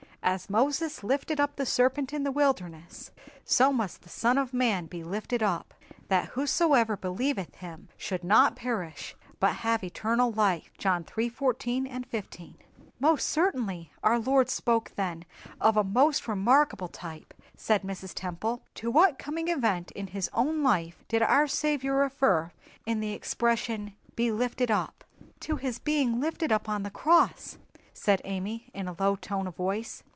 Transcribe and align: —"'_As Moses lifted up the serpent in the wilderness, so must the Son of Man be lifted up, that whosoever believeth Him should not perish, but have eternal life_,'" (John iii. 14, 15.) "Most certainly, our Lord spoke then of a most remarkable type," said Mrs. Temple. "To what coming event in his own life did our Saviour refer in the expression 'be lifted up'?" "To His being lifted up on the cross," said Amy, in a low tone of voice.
—"'_As 0.23 0.51
Moses 0.51 1.03
lifted 1.03 1.39
up 1.39 1.55
the 1.55 1.65
serpent 1.65 2.13
in 2.13 2.21
the 2.21 2.31
wilderness, 2.31 3.09
so 3.43 3.73
must 3.73 4.03
the 4.03 4.07
Son 4.09 4.37
of 4.37 4.53
Man 4.53 4.85
be 4.85 5.03
lifted 5.03 5.41
up, 5.41 5.73
that 6.09 6.29
whosoever 6.29 6.95
believeth 6.95 7.55
Him 7.55 7.89
should 7.97 8.23
not 8.23 8.55
perish, 8.55 9.15
but 9.39 9.55
have 9.65 9.83
eternal 9.83 10.31
life_,'" 10.31 10.69
(John 10.77 11.03
iii. 11.17 11.27
14, 11.27 12.03
15.) 12.07 12.57
"Most 12.99 13.27
certainly, 13.31 13.91
our 14.03 14.19
Lord 14.19 14.47
spoke 14.51 14.91
then 14.95 15.25
of 15.59 15.75
a 15.75 15.83
most 15.83 16.27
remarkable 16.27 16.87
type," 16.87 17.33
said 17.57 17.81
Mrs. 17.81 18.13
Temple. 18.13 18.61
"To 18.75 18.91
what 18.91 19.17
coming 19.17 19.47
event 19.47 19.89
in 19.93 20.05
his 20.05 20.29
own 20.33 20.61
life 20.61 21.03
did 21.07 21.23
our 21.23 21.47
Saviour 21.47 21.95
refer 21.97 22.51
in 22.85 22.99
the 22.99 23.11
expression 23.13 23.95
'be 24.15 24.31
lifted 24.31 24.69
up'?" 24.69 25.03
"To 25.41 25.55
His 25.55 25.79
being 25.79 26.19
lifted 26.19 26.51
up 26.51 26.69
on 26.69 26.83
the 26.83 26.91
cross," 26.91 27.57
said 27.91 28.21
Amy, 28.23 28.69
in 28.71 28.87
a 28.87 28.95
low 28.99 29.15
tone 29.15 29.47
of 29.47 29.55
voice. 29.55 30.03